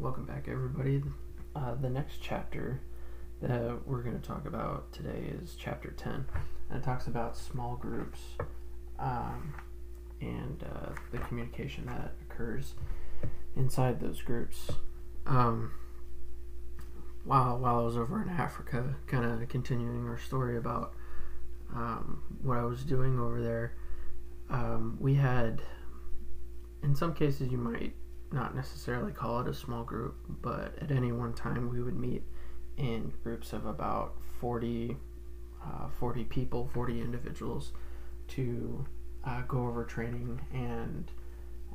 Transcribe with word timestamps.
welcome 0.00 0.24
back, 0.24 0.48
everybody. 0.48 1.02
Uh, 1.54 1.74
the 1.74 1.90
next 1.90 2.22
chapter 2.22 2.80
that 3.42 3.86
we're 3.86 4.02
going 4.02 4.18
to 4.18 4.26
talk 4.26 4.46
about 4.46 4.90
today 4.94 5.30
is 5.42 5.54
chapter 5.58 5.90
10, 5.90 6.24
and 6.70 6.78
it 6.78 6.82
talks 6.82 7.06
about 7.06 7.36
small 7.36 7.76
groups 7.76 8.18
um, 8.98 9.52
and 10.22 10.64
uh, 10.64 10.88
the 11.12 11.18
communication 11.18 11.84
that 11.84 12.14
occurs 12.22 12.72
inside 13.56 14.00
those 14.00 14.22
groups. 14.22 14.70
Um, 15.26 15.72
while, 17.24 17.58
while 17.58 17.80
I 17.80 17.82
was 17.82 17.98
over 17.98 18.22
in 18.22 18.30
Africa, 18.30 18.96
kind 19.06 19.26
of 19.26 19.46
continuing 19.50 20.08
our 20.08 20.18
story 20.18 20.56
about 20.56 20.94
um, 21.74 22.22
what 22.40 22.56
I 22.56 22.64
was 22.64 22.84
doing 22.84 23.20
over 23.20 23.42
there, 23.42 23.74
um, 24.48 24.96
we 24.98 25.12
had, 25.12 25.60
in 26.82 26.94
some 26.94 27.12
cases, 27.12 27.52
you 27.52 27.58
might 27.58 27.92
not 28.32 28.54
necessarily 28.54 29.12
call 29.12 29.40
it 29.40 29.48
a 29.48 29.54
small 29.54 29.82
group, 29.82 30.16
but 30.40 30.74
at 30.80 30.90
any 30.90 31.12
one 31.12 31.32
time 31.32 31.70
we 31.70 31.82
would 31.82 31.98
meet 31.98 32.22
in 32.76 33.12
groups 33.22 33.52
of 33.52 33.66
about 33.66 34.14
40, 34.40 34.96
uh, 35.64 35.88
40 35.98 36.24
people, 36.24 36.70
40 36.72 37.00
individuals 37.00 37.72
to 38.28 38.84
uh, 39.24 39.42
go 39.48 39.66
over 39.66 39.84
training 39.84 40.40
and 40.52 41.10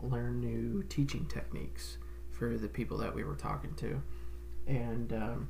learn 0.02 0.40
new 0.40 0.84
teaching 0.84 1.26
techniques 1.26 1.98
for 2.32 2.58
the 2.58 2.68
people 2.68 2.98
that 2.98 3.14
we 3.14 3.24
were 3.24 3.36
talking 3.36 3.74
to. 3.76 4.02
And 4.68 5.14
um, 5.14 5.50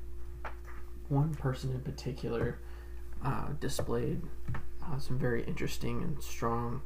one 1.07 1.33
person 1.35 1.71
in 1.71 1.81
particular 1.81 2.59
uh, 3.23 3.49
displayed 3.59 4.21
uh, 4.83 4.99
some 4.99 5.17
very 5.17 5.43
interesting 5.43 6.03
and 6.03 6.21
strong 6.21 6.81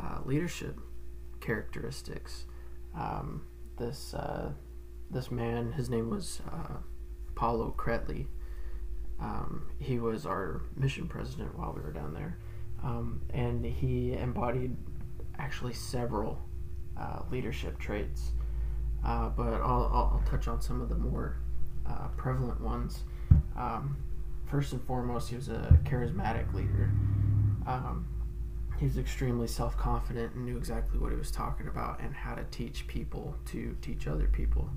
uh, 0.00 0.18
leadership 0.24 0.78
characteristics. 1.40 2.44
Um, 2.96 3.42
this 3.78 4.14
uh, 4.14 4.52
this 5.10 5.30
man, 5.30 5.72
his 5.72 5.90
name 5.90 6.10
was 6.10 6.40
uh, 6.52 6.76
Paulo 7.34 7.74
Cretley. 7.76 8.26
Um, 9.20 9.70
he 9.78 9.98
was 9.98 10.24
our 10.24 10.62
mission 10.76 11.06
president 11.06 11.58
while 11.58 11.72
we 11.74 11.82
were 11.82 11.92
down 11.92 12.14
there, 12.14 12.38
um, 12.82 13.20
and 13.34 13.64
he 13.64 14.14
embodied 14.14 14.76
actually 15.38 15.72
several 15.72 16.38
uh, 16.98 17.22
leadership 17.30 17.78
traits. 17.78 18.32
Uh, 19.04 19.30
but 19.30 19.54
I'll, 19.54 19.90
I'll, 19.92 20.22
touch 20.26 20.46
on 20.46 20.60
some 20.60 20.82
of 20.82 20.90
the 20.90 20.94
more 20.94 21.38
uh, 21.88 22.08
prevalent 22.18 22.60
ones. 22.60 23.04
Um, 23.56 23.96
first 24.46 24.72
and 24.74 24.82
foremost, 24.84 25.30
he 25.30 25.36
was 25.36 25.48
a 25.48 25.78
charismatic 25.84 26.52
leader. 26.52 26.90
Um, 27.66 28.06
he 28.80 28.86
was 28.86 28.96
extremely 28.96 29.46
self 29.46 29.76
confident 29.76 30.34
and 30.34 30.46
knew 30.46 30.56
exactly 30.56 30.98
what 30.98 31.12
he 31.12 31.18
was 31.18 31.30
talking 31.30 31.68
about 31.68 32.00
and 32.00 32.14
how 32.14 32.34
to 32.34 32.42
teach 32.44 32.86
people 32.86 33.36
to 33.44 33.76
teach 33.82 34.06
other 34.06 34.26
people. 34.26 34.70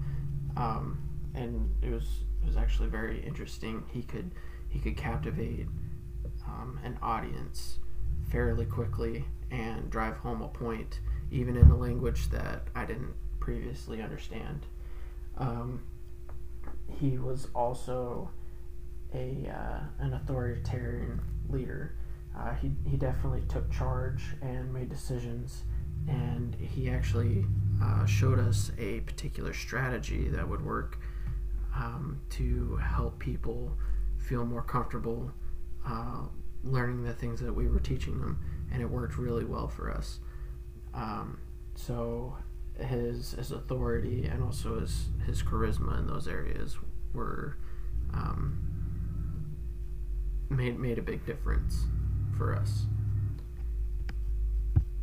Um, 0.58 1.02
and 1.34 1.74
it 1.82 1.90
was 1.90 2.04
it 2.44 2.48
was 2.48 2.58
actually 2.58 2.90
very 2.90 3.26
interesting. 3.26 3.86
He 3.94 4.04
could 4.04 4.32
he 4.68 4.80
could 4.80 4.98
captivate 4.98 5.68
um, 6.46 6.78
an 6.84 7.00
audience 7.02 7.80
fairly 8.30 8.66
quickly 8.66 9.24
and 9.52 9.90
drive 9.90 10.18
home 10.18 10.42
a 10.42 10.50
point, 10.50 11.00
even 11.32 11.56
in 11.56 11.72
a 11.72 11.78
language 11.78 12.30
that 12.32 12.68
I 12.76 12.84
didn't 12.84 13.14
previously 13.40 14.02
understand. 14.02 14.66
Um, 15.38 15.82
he 17.00 17.18
was 17.18 17.48
also 17.56 18.30
a 19.14 19.50
uh, 19.50 20.04
an 20.04 20.14
authoritarian 20.14 21.22
leader 21.50 21.94
uh, 22.38 22.54
he, 22.56 22.72
he 22.90 22.98
definitely 22.98 23.44
took 23.48 23.72
charge 23.72 24.24
and 24.42 24.74
made 24.74 24.90
decisions, 24.90 25.64
and 26.08 26.56
he 26.56 26.90
actually 26.90 27.46
uh, 27.82 28.06
showed 28.06 28.40
us 28.40 28.72
a 28.78 29.02
particular 29.02 29.54
strategy 29.54 30.30
that 30.30 30.48
would 30.48 30.66
work 30.66 31.00
um, 31.76 32.20
to 32.32 32.76
help 32.78 33.20
people 33.20 33.72
feel 34.18 34.46
more 34.46 34.64
comfortable 34.64 35.32
uh, 35.86 36.24
learning 36.64 37.04
the 37.04 37.14
things 37.14 37.40
that 37.40 37.54
we 37.54 37.68
were 37.68 37.80
teaching 37.80 38.20
them, 38.20 38.40
and 38.72 38.82
it 38.82 38.90
worked 38.90 39.18
really 39.18 39.46
well 39.46 39.68
for 39.68 39.92
us. 39.92 40.20
Um, 40.94 41.40
so 41.76 42.38
his 42.80 43.34
his 43.34 43.52
authority 43.52 44.26
and 44.26 44.44
also 44.44 44.80
his 44.80 45.10
his 45.26 45.44
charisma 45.44 46.00
in 46.00 46.08
those 46.08 46.28
areas 46.28 46.78
were 47.14 47.58
um, 48.14 48.58
made 50.50 50.80
made 50.80 50.98
a 50.98 51.02
big 51.02 51.26
difference 51.26 51.86
for 52.38 52.56
us. 52.56 52.84